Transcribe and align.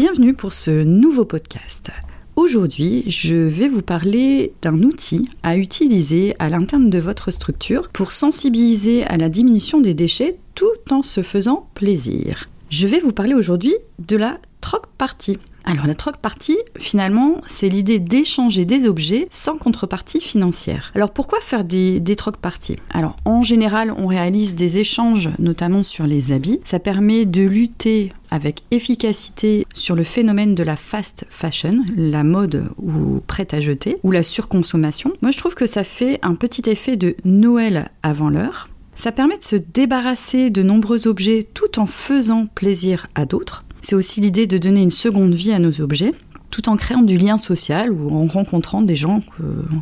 Bienvenue 0.00 0.32
pour 0.32 0.52
ce 0.52 0.84
nouveau 0.84 1.24
podcast. 1.24 1.90
Aujourd'hui, 2.36 3.02
je 3.08 3.34
vais 3.34 3.68
vous 3.68 3.82
parler 3.82 4.52
d'un 4.62 4.80
outil 4.84 5.28
à 5.42 5.56
utiliser 5.56 6.36
à 6.38 6.48
l'interne 6.48 6.88
de 6.88 7.00
votre 7.00 7.32
structure 7.32 7.88
pour 7.88 8.12
sensibiliser 8.12 9.02
à 9.06 9.16
la 9.16 9.28
diminution 9.28 9.80
des 9.80 9.94
déchets 9.94 10.38
tout 10.54 10.66
en 10.92 11.02
se 11.02 11.24
faisant 11.24 11.68
plaisir. 11.74 12.48
Je 12.70 12.86
vais 12.86 13.00
vous 13.00 13.10
parler 13.10 13.34
aujourd'hui 13.34 13.74
de 13.98 14.16
la 14.16 14.38
troc 14.60 14.86
party. 14.98 15.36
Alors 15.68 15.86
la 15.86 15.94
troc 15.94 16.16
party, 16.16 16.56
finalement, 16.78 17.42
c'est 17.44 17.68
l'idée 17.68 17.98
d'échanger 17.98 18.64
des 18.64 18.86
objets 18.86 19.28
sans 19.30 19.58
contrepartie 19.58 20.18
financière. 20.18 20.92
Alors 20.94 21.10
pourquoi 21.10 21.40
faire 21.42 21.62
des, 21.62 22.00
des 22.00 22.16
troc 22.16 22.38
parties? 22.38 22.76
Alors 22.88 23.16
en 23.26 23.42
général, 23.42 23.92
on 23.98 24.06
réalise 24.06 24.54
des 24.54 24.78
échanges, 24.78 25.28
notamment 25.38 25.82
sur 25.82 26.06
les 26.06 26.32
habits. 26.32 26.58
Ça 26.64 26.78
permet 26.78 27.26
de 27.26 27.42
lutter 27.42 28.14
avec 28.30 28.62
efficacité 28.70 29.66
sur 29.74 29.94
le 29.94 30.04
phénomène 30.04 30.54
de 30.54 30.62
la 30.62 30.76
fast 30.76 31.26
fashion, 31.28 31.84
la 31.94 32.24
mode 32.24 32.70
ou 32.78 33.20
prête 33.26 33.52
à 33.52 33.60
jeter, 33.60 33.96
ou 34.02 34.10
la 34.10 34.22
surconsommation. 34.22 35.12
Moi, 35.20 35.32
je 35.32 35.38
trouve 35.38 35.54
que 35.54 35.66
ça 35.66 35.84
fait 35.84 36.18
un 36.22 36.34
petit 36.34 36.70
effet 36.70 36.96
de 36.96 37.14
Noël 37.26 37.90
avant 38.02 38.30
l'heure. 38.30 38.70
Ça 38.94 39.12
permet 39.12 39.38
de 39.38 39.44
se 39.44 39.54
débarrasser 39.54 40.50
de 40.50 40.62
nombreux 40.62 41.06
objets 41.06 41.46
tout 41.54 41.78
en 41.78 41.86
faisant 41.86 42.46
plaisir 42.46 43.06
à 43.14 43.26
d'autres. 43.26 43.64
C'est 43.80 43.94
aussi 43.94 44.20
l'idée 44.20 44.46
de 44.46 44.58
donner 44.58 44.82
une 44.82 44.90
seconde 44.90 45.34
vie 45.34 45.52
à 45.52 45.58
nos 45.58 45.80
objets 45.80 46.12
tout 46.50 46.68
en 46.68 46.76
créant 46.76 47.02
du 47.02 47.18
lien 47.18 47.36
social 47.36 47.92
ou 47.92 48.10
en 48.10 48.26
rencontrant 48.26 48.82
des 48.82 48.96
gens 48.96 49.20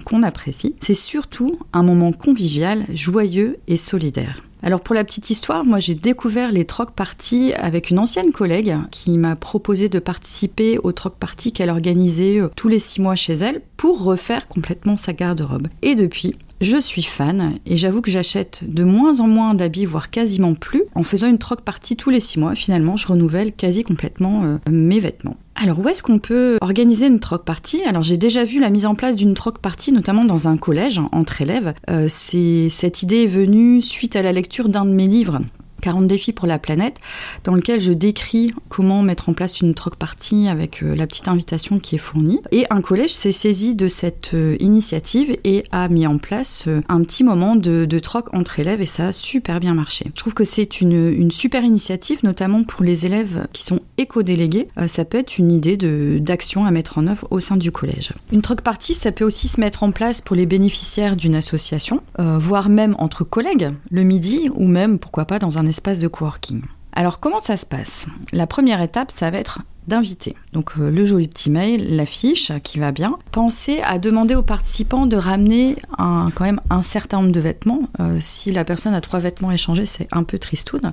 qu'on 0.04 0.22
apprécie. 0.22 0.74
C'est 0.80 0.94
surtout 0.94 1.58
un 1.72 1.82
moment 1.82 2.12
convivial, 2.12 2.84
joyeux 2.92 3.58
et 3.68 3.76
solidaire. 3.76 4.42
Alors 4.62 4.80
pour 4.80 4.94
la 4.94 5.04
petite 5.04 5.30
histoire, 5.30 5.64
moi 5.64 5.78
j'ai 5.78 5.94
découvert 5.94 6.50
les 6.50 6.64
troc 6.64 6.90
parties 6.90 7.52
avec 7.54 7.90
une 7.90 7.98
ancienne 7.98 8.32
collègue 8.32 8.76
qui 8.90 9.16
m'a 9.16 9.36
proposé 9.36 9.88
de 9.88 9.98
participer 9.98 10.78
aux 10.78 10.92
troc 10.92 11.14
parties 11.20 11.52
qu'elle 11.52 11.70
organisait 11.70 12.40
euh, 12.40 12.48
tous 12.56 12.66
les 12.66 12.80
six 12.80 13.00
mois 13.00 13.16
chez 13.16 13.34
elle 13.34 13.60
pour 13.76 14.02
refaire 14.02 14.48
complètement 14.48 14.96
sa 14.96 15.12
garde-robe. 15.12 15.68
Et 15.82 15.94
depuis, 15.94 16.34
je 16.60 16.78
suis 16.78 17.02
fan 17.02 17.54
et 17.66 17.76
j'avoue 17.76 18.00
que 18.00 18.10
j'achète 18.10 18.64
de 18.66 18.84
moins 18.84 19.20
en 19.20 19.26
moins 19.26 19.54
d'habits, 19.54 19.84
voire 19.84 20.10
quasiment 20.10 20.54
plus. 20.54 20.82
En 20.94 21.02
faisant 21.02 21.28
une 21.28 21.38
troc 21.38 21.60
partie 21.60 21.96
tous 21.96 22.10
les 22.10 22.20
six 22.20 22.38
mois, 22.38 22.54
finalement, 22.54 22.96
je 22.96 23.06
renouvelle 23.06 23.52
quasi 23.52 23.84
complètement 23.84 24.44
euh, 24.44 24.58
mes 24.70 25.00
vêtements. 25.00 25.36
Alors 25.54 25.78
où 25.78 25.88
est-ce 25.88 26.02
qu'on 26.02 26.18
peut 26.18 26.58
organiser 26.60 27.06
une 27.06 27.18
troc 27.18 27.44
party 27.44 27.82
Alors 27.86 28.02
j'ai 28.02 28.18
déjà 28.18 28.44
vu 28.44 28.60
la 28.60 28.68
mise 28.68 28.84
en 28.84 28.94
place 28.94 29.16
d'une 29.16 29.32
troc 29.32 29.58
party, 29.58 29.92
notamment 29.92 30.24
dans 30.24 30.48
un 30.48 30.58
collège 30.58 31.00
entre 31.12 31.40
élèves. 31.40 31.72
Euh, 31.90 32.08
cette 32.08 33.02
idée 33.02 33.22
est 33.22 33.26
venue 33.26 33.80
suite 33.80 34.16
à 34.16 34.22
la 34.22 34.32
lecture 34.32 34.68
d'un 34.68 34.84
de 34.84 34.90
mes 34.90 35.06
livres 35.06 35.40
40 35.86 36.08
défis 36.08 36.32
pour 36.32 36.48
la 36.48 36.58
planète, 36.58 36.96
dans 37.44 37.54
lequel 37.54 37.80
je 37.80 37.92
décris 37.92 38.52
comment 38.68 39.02
mettre 39.02 39.28
en 39.28 39.34
place 39.34 39.60
une 39.60 39.72
troc 39.72 39.94
party 39.94 40.48
avec 40.48 40.82
euh, 40.82 40.96
la 40.96 41.06
petite 41.06 41.28
invitation 41.28 41.78
qui 41.78 41.94
est 41.94 41.98
fournie. 41.98 42.40
Et 42.50 42.66
un 42.70 42.80
collège 42.80 43.12
s'est 43.14 43.30
saisi 43.30 43.76
de 43.76 43.86
cette 43.86 44.34
euh, 44.34 44.56
initiative 44.58 45.36
et 45.44 45.62
a 45.70 45.88
mis 45.88 46.08
en 46.08 46.18
place 46.18 46.64
euh, 46.66 46.80
un 46.88 47.02
petit 47.02 47.22
moment 47.22 47.54
de, 47.54 47.86
troc 48.00 48.34
entre 48.34 48.58
élèves 48.58 48.82
et 48.82 48.86
ça 48.86 49.08
a 49.08 49.12
super 49.12 49.60
bien 49.60 49.74
marché. 49.74 50.06
Je 50.08 50.20
trouve 50.20 50.34
que 50.34 50.44
c'est 50.44 50.80
une, 50.80 51.30
super 51.30 51.62
initiative, 51.62 52.18
notamment 52.24 52.64
pour 52.64 52.82
les 52.82 53.06
élèves 53.06 53.46
qui 53.52 53.62
sont 53.62 53.80
éco-délégués. 53.96 54.68
ça 54.86 55.04
peut 55.04 55.18
être 55.18 55.38
une 55.38 55.50
idée 55.50 55.76
d'action 56.20 56.66
à 56.66 56.70
mettre 56.70 56.98
en 56.98 57.06
œuvre 57.06 57.26
au 57.30 57.40
sein 57.40 57.56
du 57.56 57.72
collège. 57.72 58.12
Une 58.32 58.42
troc 58.42 58.60
party, 58.60 58.92
ça 58.92 59.12
peut 59.12 59.24
aussi 59.24 59.48
se 59.48 59.60
mettre 59.60 59.82
en 59.82 59.92
place 59.92 60.20
pour 60.20 60.36
les 60.36 60.46
bénéficiaires 60.46 61.16
d'une 61.16 61.34
association, 61.34 62.02
voire 62.18 62.68
même 62.68 62.94
entre 62.98 63.24
collègues 63.24 63.70
le 63.90 64.02
midi 64.02 64.50
ou 64.54 64.66
même, 64.66 64.98
pourquoi 64.98 65.24
pas, 65.24 65.38
dans 65.38 65.58
un 65.58 65.66
espace 65.66 65.75
de 66.00 66.08
coworking. 66.08 66.75
Alors 66.96 67.20
comment 67.20 67.40
ça 67.40 67.58
se 67.58 67.66
passe? 67.66 68.06
La 68.32 68.46
première 68.46 68.80
étape, 68.80 69.10
ça 69.10 69.30
va 69.30 69.36
être 69.36 69.60
d'inviter. 69.86 70.34
Donc 70.54 70.72
euh, 70.78 70.90
le 70.90 71.04
joli 71.04 71.28
petit 71.28 71.50
mail, 71.50 71.94
l'affiche 71.94 72.50
qui 72.64 72.78
va 72.78 72.90
bien. 72.90 73.18
Pensez 73.32 73.82
à 73.82 73.98
demander 73.98 74.34
aux 74.34 74.42
participants 74.42 75.04
de 75.04 75.16
ramener 75.16 75.76
quand 75.98 76.40
même 76.40 76.60
un 76.70 76.80
certain 76.80 77.18
nombre 77.18 77.32
de 77.32 77.40
vêtements. 77.40 77.82
Euh, 78.00 78.16
si 78.18 78.50
la 78.50 78.64
personne 78.64 78.94
a 78.94 79.02
trois 79.02 79.20
vêtements 79.20 79.52
échangés, 79.52 79.84
c'est 79.84 80.08
un 80.10 80.24
peu 80.24 80.38
tristoun. 80.38 80.92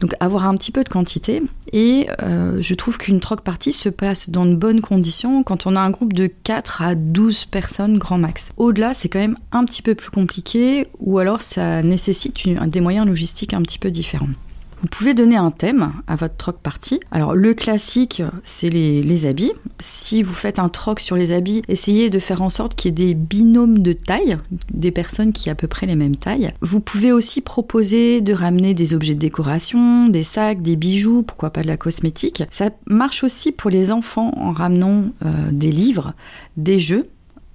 Donc 0.00 0.14
avoir 0.20 0.44
un 0.44 0.54
petit 0.56 0.72
peu 0.72 0.84
de 0.84 0.90
quantité. 0.90 1.42
Et 1.72 2.08
euh, 2.22 2.60
je 2.60 2.74
trouve 2.74 2.98
qu'une 2.98 3.20
troc 3.20 3.40
partie 3.40 3.72
se 3.72 3.88
passe 3.88 4.28
dans 4.28 4.44
de 4.44 4.54
bonnes 4.54 4.82
conditions 4.82 5.42
quand 5.42 5.66
on 5.66 5.74
a 5.74 5.80
un 5.80 5.90
groupe 5.90 6.12
de 6.12 6.26
4 6.26 6.82
à 6.82 6.94
12 6.94 7.46
personnes 7.46 7.96
grand 7.96 8.18
max. 8.18 8.52
Au-delà, 8.58 8.92
c'est 8.92 9.08
quand 9.08 9.20
même 9.20 9.38
un 9.52 9.64
petit 9.64 9.80
peu 9.80 9.94
plus 9.94 10.10
compliqué 10.10 10.86
ou 10.98 11.18
alors 11.18 11.40
ça 11.40 11.82
nécessite 11.82 12.46
des 12.46 12.80
moyens 12.82 13.06
logistiques 13.06 13.54
un 13.54 13.62
petit 13.62 13.78
peu 13.78 13.90
différents. 13.90 14.28
Vous 14.82 14.88
pouvez 14.88 15.12
donner 15.12 15.36
un 15.36 15.50
thème 15.50 15.92
à 16.06 16.16
votre 16.16 16.36
troc 16.36 16.56
party. 16.62 17.00
Alors 17.10 17.34
le 17.34 17.52
classique, 17.52 18.22
c'est 18.44 18.70
les, 18.70 19.26
habits. 19.26 19.52
Si 19.78 20.22
vous 20.22 20.32
faites 20.32 20.58
un 20.58 20.70
troc 20.70 21.00
sur 21.00 21.16
les 21.16 21.32
habits, 21.32 21.60
essayez 21.68 22.08
de 22.08 22.18
faire 22.18 22.40
en 22.40 22.48
sorte 22.48 22.74
qu'il 22.74 22.88
y 22.88 23.02
ait 23.02 23.06
des 23.08 23.14
binômes 23.14 23.80
de 23.80 23.92
taille, 23.92 24.38
des 24.72 24.90
personnes 24.90 25.32
qui 25.32 25.48
aient 25.48 25.52
à 25.52 25.56
peu 25.56 25.68
près 25.68 25.86
les 25.86 25.96
mêmes 25.96 26.16
tailles. 26.16 26.52
Vous 26.62 26.80
pouvez 26.80 27.12
aussi 27.12 27.42
proposer 27.42 28.22
de 28.22 28.32
ramener 28.32 28.72
des 28.72 28.94
objets 28.94 29.14
de 29.14 29.18
décoration, 29.18 30.08
des 30.08 30.22
sacs, 30.22 30.62
des 30.62 30.76
bijoux, 30.76 31.22
pourquoi 31.22 31.50
pas 31.50 31.62
de 31.62 31.68
la 31.68 31.76
cosmétique. 31.76 32.44
Ça 32.50 32.70
marche 32.86 33.22
aussi 33.22 33.52
pour 33.52 33.68
les 33.68 33.92
enfants 33.92 34.32
en 34.36 34.52
ramenant 34.52 35.04
euh, 35.24 35.50
des 35.52 35.72
livres, 35.72 36.14
des 36.56 36.78
jeux 36.78 37.10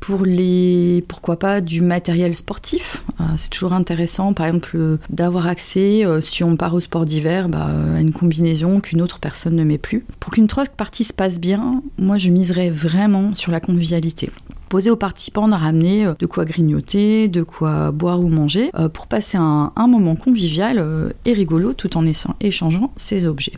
pour 0.06 0.24
les, 0.24 1.04
pourquoi 1.08 1.40
pas, 1.40 1.62
du 1.62 1.82
matériel 1.82 2.36
sportif. 2.36 3.04
Euh, 3.20 3.24
c'est 3.38 3.50
toujours 3.50 3.74
intéressant, 3.74 4.34
par 4.34 4.46
exemple, 4.46 4.74
euh, 4.76 4.98
d'avoir 5.10 5.48
accès, 5.48 6.06
euh, 6.06 6.22
si 6.22 6.44
on 6.44 6.56
part 6.58 6.76
au 6.76 6.80
sport 6.80 7.06
d'hiver, 7.06 7.50
bah, 7.50 7.72
à 7.96 8.02
une 8.02 8.14
combinaison 8.14 8.82
qu'une 8.82 9.02
autre 9.02 9.18
personne 9.18 9.56
ne 9.56 9.64
met 9.64 9.80
plus. 9.80 10.06
Pour 10.20 10.32
qu'une 10.32 10.46
troc 10.46 10.70
partie 10.70 11.04
se 11.04 11.14
passe 11.14 11.40
bien, 11.40 11.82
moi 11.98 12.20
je 12.20 12.30
miserais 12.30 12.70
vraiment 12.70 13.34
sur 13.34 13.52
la 13.52 13.60
convivialité. 13.60 14.30
Poser 14.70 14.92
aux 14.92 14.96
participants 14.96 15.48
de 15.48 15.56
ramener 15.56 16.06
de 16.20 16.26
quoi 16.28 16.46
grignoter, 16.46 17.28
de 17.28 17.42
quoi 17.42 17.92
boire 17.92 18.20
ou 18.20 18.28
manger, 18.28 18.70
pour 18.94 19.08
passer 19.08 19.38
un, 19.38 19.72
un 19.76 19.88
moment 19.88 20.16
convivial 20.16 21.14
et 21.26 21.34
rigolo 21.34 21.74
tout 21.74 21.98
en 21.98 22.06
échangeant 22.42 22.92
ces 22.96 23.26
objets. 23.26 23.54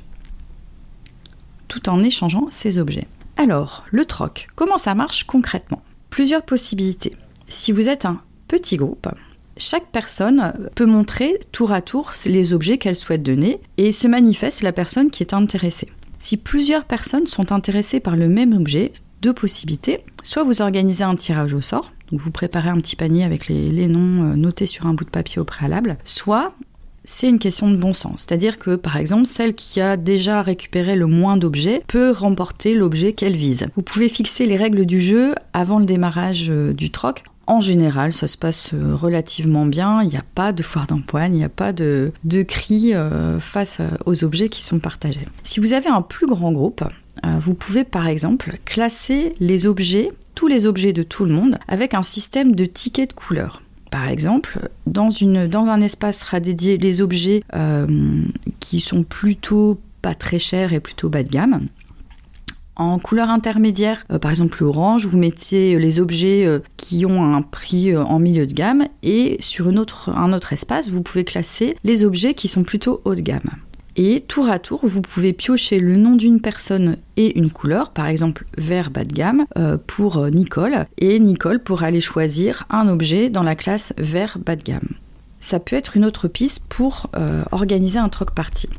Tout 1.67 1.89
en 1.89 2.03
échangeant 2.03 2.47
ces 2.51 2.77
objets. 2.77 3.07
Alors, 3.35 3.83
le 3.91 4.05
troc, 4.05 4.47
comment 4.55 4.77
ça 4.77 4.95
marche 4.95 5.23
concrètement? 5.23 5.81
Plusieurs 6.09 6.43
possibilités. 6.43 7.15
Si 7.47 7.71
vous 7.71 7.89
êtes 7.89 8.05
un 8.05 8.21
petit 8.47 8.77
groupe, 8.77 9.07
chaque 9.57 9.87
personne 9.91 10.53
peut 10.75 10.85
montrer 10.85 11.39
tour 11.51 11.71
à 11.71 11.81
tour 11.81 12.13
les 12.25 12.53
objets 12.53 12.77
qu'elle 12.77 12.95
souhaite 12.95 13.23
donner 13.23 13.59
et 13.77 13.91
se 13.91 14.07
manifeste 14.07 14.61
la 14.61 14.73
personne 14.73 15.09
qui 15.09 15.23
est 15.23 15.33
intéressée. 15.33 15.89
Si 16.19 16.37
plusieurs 16.37 16.85
personnes 16.85 17.27
sont 17.27 17.51
intéressées 17.51 17.99
par 17.99 18.15
le 18.15 18.27
même 18.27 18.53
objet, 18.53 18.91
deux 19.21 19.33
possibilités. 19.33 20.03
Soit 20.23 20.43
vous 20.43 20.61
organisez 20.61 21.03
un 21.03 21.15
tirage 21.15 21.53
au 21.53 21.61
sort, 21.61 21.93
donc 22.11 22.19
vous 22.19 22.31
préparez 22.31 22.69
un 22.69 22.77
petit 22.77 22.95
panier 22.95 23.23
avec 23.23 23.47
les, 23.47 23.87
noms 23.87 24.31
euh, 24.31 24.35
notés 24.35 24.65
sur 24.65 24.85
un 24.85 24.93
bout 24.93 25.05
de 25.05 25.09
papier 25.09 25.39
au 25.39 25.43
préalable, 25.43 25.97
soit 26.03 26.53
c'est 27.07 27.29
une 27.29 27.39
question 27.39 27.71
de 27.71 27.77
bon 27.77 27.93
sens. 27.93 28.25
C'est-à-dire 28.27 28.59
que, 28.59 28.75
par 28.75 28.97
exemple, 28.97 29.25
celle 29.25 29.55
qui 29.55 29.79
a 29.79 29.97
déjà 29.97 30.41
récupéré 30.41 30.95
le 30.95 31.07
moins 31.07 31.37
d'objets 31.37 31.81
peut 31.87 32.11
remporter 32.11 32.75
l'objet 32.75 33.13
qu'elle 33.13 33.35
vise. 33.35 33.67
Vous 33.75 33.81
pouvez 33.81 34.09
fixer 34.09 34.45
les 34.45 34.57
règles 34.57 34.85
du 34.85 34.99
jeu 34.99 35.33
avant 35.53 35.79
le 35.79 35.85
démarrage 35.85 36.47
euh, 36.49 36.73
du 36.73 36.91
troc. 36.91 37.23
En 37.47 37.61
général, 37.61 38.11
ça 38.11 38.27
se 38.27 38.37
passe 38.37 38.71
euh, 38.73 38.93
relativement 38.93 39.65
bien. 39.65 40.03
Il 40.03 40.09
n'y 40.09 40.17
a 40.17 40.25
pas 40.35 40.51
de 40.51 40.61
foire 40.61 40.85
d'empoigne, 40.85 41.33
il 41.33 41.37
n'y 41.37 41.45
a 41.45 41.49
pas 41.49 41.71
de, 41.71 42.11
de 42.25 42.43
cris 42.43 42.93
euh, 42.93 43.39
face 43.39 43.79
aux 44.05 44.25
objets 44.25 44.49
qui 44.49 44.61
sont 44.61 44.79
partagés. 44.79 45.25
Si 45.43 45.61
vous 45.61 45.71
avez 45.71 45.87
un 45.87 46.01
plus 46.01 46.27
grand 46.27 46.51
groupe, 46.51 46.83
vous 47.39 47.55
pouvez 47.55 47.83
par 47.83 48.07
exemple 48.07 48.57
classer 48.63 49.33
les 49.39 49.65
objets, 49.65 50.11
tous 50.35 50.47
les 50.47 50.67
objets 50.67 50.93
de 50.93 51.01
tout 51.01 51.25
le 51.25 51.33
monde, 51.33 51.57
avec 51.67 51.95
un 51.95 52.03
système 52.03 52.53
de 52.53 52.65
tickets 52.65 53.09
de 53.09 53.15
couleurs. 53.15 53.63
Par 53.91 54.09
exemple, 54.09 54.69
dans, 54.85 55.09
un 55.21 55.81
espace 55.81 56.19
sera 56.19 56.39
dédié 56.39 56.77
les 56.77 57.01
objets 57.01 57.43
euh, 57.55 58.23
qui 58.59 58.79
sont 58.79 59.03
plutôt 59.03 59.79
pas 60.01 60.13
très 60.13 60.39
chers 60.39 60.73
et 60.73 60.79
plutôt 60.79 61.09
bas 61.09 61.23
de 61.23 61.29
gamme. 61.29 61.67
En 62.77 62.99
couleur 62.99 63.31
intermédiaire, 63.31 64.05
euh, 64.11 64.19
par 64.19 64.29
exemple 64.29 64.63
orange, 64.63 65.07
vous 65.07 65.17
mettiez 65.17 65.79
les 65.79 65.99
objets 65.99 66.45
euh, 66.45 66.59
qui 66.77 67.07
ont 67.07 67.23
un 67.33 67.41
prix 67.41 67.91
euh, 67.91 68.03
en 68.03 68.19
milieu 68.19 68.45
de 68.45 68.53
gamme 68.53 68.85
et 69.01 69.37
sur 69.39 69.67
un 69.67 69.77
autre 69.77 70.53
espace, 70.53 70.87
vous 70.87 71.01
pouvez 71.01 71.23
classer 71.23 71.75
les 71.83 72.05
objets 72.05 72.35
qui 72.35 72.47
sont 72.47 72.61
plutôt 72.61 73.01
haut 73.03 73.15
de 73.15 73.21
gamme. 73.21 73.49
Et 73.97 74.21
tour 74.21 74.49
à 74.49 74.59
tour, 74.59 74.81
vous 74.83 75.01
pouvez 75.01 75.33
piocher 75.33 75.79
le 75.79 75.97
nom 75.97 76.15
d'une 76.15 76.39
personne 76.39 76.97
et 77.17 77.37
une 77.37 77.51
couleur, 77.51 77.89
par 77.89 78.07
exemple 78.07 78.45
vert 78.57 78.91
bas 78.91 79.03
de 79.03 79.13
gamme 79.13 79.45
pour 79.87 80.23
Nicole, 80.27 80.85
et 80.99 81.19
Nicole 81.19 81.59
pourra 81.59 81.87
aller 81.87 81.99
choisir 81.99 82.65
un 82.69 82.87
objet 82.87 83.29
dans 83.29 83.43
la 83.43 83.55
classe 83.55 83.93
vert 83.97 84.37
bas 84.45 84.55
de 84.55 84.63
gamme. 84.63 84.89
Ça 85.39 85.59
peut 85.59 85.75
être 85.75 85.97
une 85.97 86.05
autre 86.05 86.27
piste 86.27 86.63
pour 86.69 87.09
organiser 87.51 87.97
un 87.97 88.09
troc 88.09 88.31
party. 88.31 88.69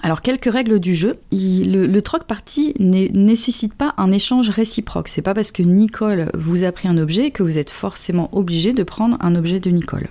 Alors, 0.00 0.22
quelques 0.22 0.52
règles 0.52 0.78
du 0.78 0.94
jeu. 0.94 1.14
le, 1.32 2.00
troc 2.00 2.24
party 2.24 2.74
ne 2.78 3.08
nécessite 3.08 3.74
pas 3.74 3.94
un 3.96 4.12
échange 4.12 4.48
réciproque. 4.50 5.08
C'est 5.08 5.22
pas 5.22 5.34
parce 5.34 5.50
que 5.50 5.62
Nicole 5.62 6.30
vous 6.34 6.64
a 6.64 6.72
pris 6.72 6.88
un 6.88 6.98
objet 6.98 7.30
que 7.30 7.42
vous 7.42 7.58
êtes 7.58 7.70
forcément 7.70 8.28
obligé 8.32 8.72
de 8.72 8.82
prendre 8.84 9.16
un 9.20 9.34
objet 9.34 9.60
de 9.60 9.70
Nicole. 9.70 10.08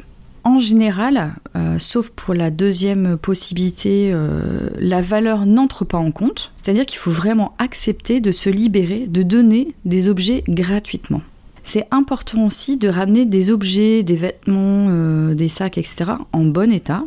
En 0.47 0.59
général, 0.59 1.33
euh, 1.57 1.77
sauf 1.77 2.11
pour 2.11 2.33
la 2.33 2.51
deuxième 2.51 3.17
possibilité, 3.17 4.11
euh, 4.13 4.69
la 4.79 5.01
valeur 5.01 5.45
n'entre 5.45 5.83
pas 5.83 5.97
en 5.97 6.11
compte. 6.11 6.53
C'est-à-dire 6.55 6.85
qu'il 6.85 6.99
faut 6.99 7.11
vraiment 7.11 7.53
accepter 7.57 8.21
de 8.21 8.31
se 8.31 8.49
libérer, 8.49 9.07
de 9.07 9.23
donner 9.23 9.75
des 9.83 10.07
objets 10.07 10.45
gratuitement. 10.47 11.21
C'est 11.63 11.85
important 11.91 12.45
aussi 12.45 12.77
de 12.77 12.87
ramener 12.87 13.25
des 13.25 13.51
objets, 13.51 14.03
des 14.03 14.15
vêtements, 14.15 14.87
euh, 14.87 15.33
des 15.33 15.49
sacs, 15.49 15.77
etc. 15.77 16.11
en 16.31 16.45
bon 16.45 16.71
état 16.71 17.03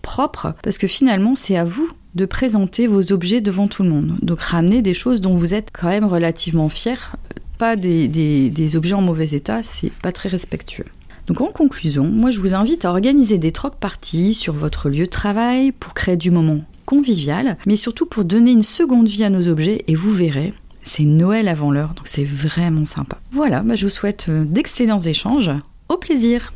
propre, 0.00 0.54
parce 0.62 0.78
que 0.78 0.86
finalement, 0.86 1.36
c'est 1.36 1.58
à 1.58 1.64
vous 1.64 1.90
de 2.14 2.24
présenter 2.24 2.86
vos 2.86 3.12
objets 3.12 3.42
devant 3.42 3.68
tout 3.68 3.82
le 3.82 3.90
monde. 3.90 4.14
Donc 4.22 4.40
ramener 4.40 4.80
des 4.80 4.94
choses 4.94 5.20
dont 5.20 5.36
vous 5.36 5.52
êtes 5.52 5.68
quand 5.70 5.88
même 5.88 6.06
relativement 6.06 6.70
fier, 6.70 7.16
pas 7.58 7.76
des, 7.76 8.76
objets 8.76 8.94
en 8.94 9.02
mauvais 9.02 9.32
état, 9.32 9.60
c'est 9.62 9.92
pas 9.92 10.12
très 10.12 10.30
respectueux. 10.30 10.86
Donc 11.26 11.40
en 11.40 11.46
conclusion, 11.46 12.04
moi 12.04 12.30
je 12.30 12.40
vous 12.40 12.54
invite 12.54 12.84
à 12.84 12.90
organiser 12.90 13.38
des 13.38 13.52
troc 13.52 13.76
parties 13.76 14.34
sur 14.34 14.52
votre 14.52 14.88
lieu 14.88 15.06
de 15.06 15.10
travail 15.10 15.72
pour 15.72 15.94
créer 15.94 16.16
du 16.16 16.30
moment 16.30 16.60
convivial, 16.84 17.56
mais 17.66 17.76
surtout 17.76 18.06
pour 18.06 18.24
donner 18.24 18.50
une 18.50 18.62
seconde 18.62 19.08
vie 19.08 19.24
à 19.24 19.30
nos 19.30 19.48
objets 19.48 19.84
et 19.86 19.94
vous 19.94 20.12
verrez, 20.12 20.52
c'est 20.82 21.04
Noël 21.04 21.48
avant 21.48 21.70
l'heure, 21.70 21.94
donc 21.94 22.06
c'est 22.06 22.24
vraiment 22.24 22.84
sympa. 22.84 23.18
Voilà, 23.32 23.62
bah, 23.62 23.74
je 23.74 23.86
vous 23.86 23.90
souhaite 23.90 24.26
euh, 24.28 24.44
d'excellents 24.44 24.98
échanges. 24.98 25.50
Au 25.88 25.96
plaisir 25.96 26.52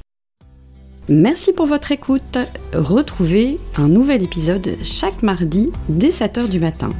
Merci 1.09 1.55
pour 1.55 1.65
votre 1.65 1.91
écoute. 1.91 2.37
Retrouvez 2.75 3.59
un 3.77 3.89
nouvel 3.89 4.23
épisode 4.23 4.77
chaque 4.83 5.23
mardi 5.23 5.71
dès 5.89 6.11
7h 6.11 6.51
du 6.51 6.61
matin. 6.61 6.91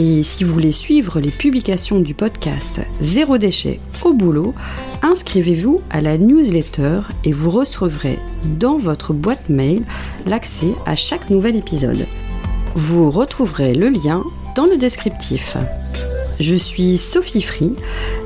Et 0.00 0.22
si 0.22 0.44
vous 0.44 0.52
voulez 0.52 0.70
suivre 0.70 1.18
les 1.18 1.32
publications 1.32 1.98
du 1.98 2.14
podcast 2.14 2.80
Zéro 3.00 3.36
déchet 3.36 3.80
au 4.04 4.12
boulot, 4.12 4.54
inscrivez-vous 5.02 5.80
à 5.90 6.00
la 6.00 6.18
newsletter 6.18 7.00
et 7.24 7.32
vous 7.32 7.50
recevrez 7.50 8.20
dans 8.44 8.78
votre 8.78 9.12
boîte 9.12 9.48
mail 9.48 9.82
l'accès 10.24 10.72
à 10.86 10.94
chaque 10.94 11.30
nouvel 11.30 11.56
épisode. 11.56 12.06
Vous 12.76 13.10
retrouverez 13.10 13.74
le 13.74 13.88
lien 13.88 14.22
dans 14.54 14.66
le 14.66 14.76
descriptif. 14.76 15.56
Je 16.38 16.54
suis 16.54 16.96
Sophie 16.96 17.42
Free. 17.42 17.72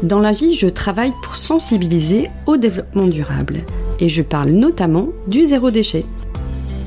Dans 0.02 0.20
la 0.20 0.32
vie, 0.32 0.56
je 0.56 0.66
travaille 0.66 1.14
pour 1.22 1.36
sensibiliser 1.36 2.28
au 2.44 2.58
développement 2.58 3.06
durable 3.06 3.60
et 3.98 4.10
je 4.10 4.20
parle 4.20 4.50
notamment 4.50 5.08
du 5.26 5.46
zéro 5.46 5.70
déchet. 5.70 6.04